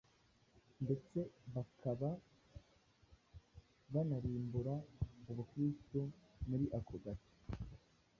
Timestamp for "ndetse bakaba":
0.83-2.09